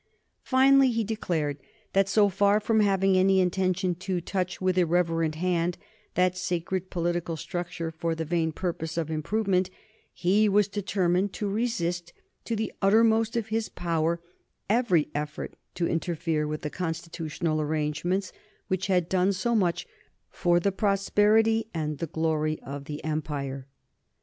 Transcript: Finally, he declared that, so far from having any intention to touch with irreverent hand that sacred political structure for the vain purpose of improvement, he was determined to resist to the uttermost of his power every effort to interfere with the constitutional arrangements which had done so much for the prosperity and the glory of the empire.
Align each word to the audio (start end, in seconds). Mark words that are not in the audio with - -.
Finally, 0.41 0.89
he 0.89 1.03
declared 1.03 1.59
that, 1.93 2.09
so 2.09 2.27
far 2.27 2.59
from 2.59 2.79
having 2.79 3.15
any 3.15 3.39
intention 3.39 3.93
to 3.93 4.19
touch 4.19 4.59
with 4.59 4.75
irreverent 4.75 5.35
hand 5.35 5.77
that 6.15 6.35
sacred 6.35 6.89
political 6.89 7.37
structure 7.37 7.91
for 7.91 8.15
the 8.15 8.25
vain 8.25 8.51
purpose 8.51 8.97
of 8.97 9.11
improvement, 9.11 9.69
he 10.11 10.49
was 10.49 10.67
determined 10.67 11.31
to 11.31 11.47
resist 11.47 12.13
to 12.45 12.55
the 12.55 12.73
uttermost 12.81 13.37
of 13.37 13.49
his 13.49 13.69
power 13.69 14.19
every 14.71 15.07
effort 15.13 15.53
to 15.75 15.85
interfere 15.87 16.47
with 16.47 16.63
the 16.63 16.71
constitutional 16.71 17.61
arrangements 17.61 18.33
which 18.69 18.87
had 18.87 19.07
done 19.07 19.31
so 19.31 19.53
much 19.55 19.85
for 20.31 20.59
the 20.59 20.71
prosperity 20.71 21.67
and 21.75 21.99
the 21.99 22.07
glory 22.07 22.59
of 22.63 22.85
the 22.85 23.03
empire. 23.03 23.67